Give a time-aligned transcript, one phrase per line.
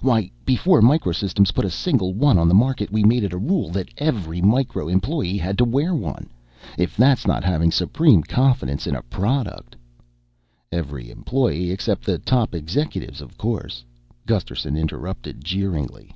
[0.00, 3.36] Why, before Micro Systems put a single one on the market, we'd made it a
[3.36, 6.30] rule that every Micro employee had to wear one!
[6.78, 9.76] If that's not having supreme confidence in a product"
[10.72, 13.84] "Every employee except the top executives, of course,"
[14.26, 16.12] Gusterson interrupted jeeringly.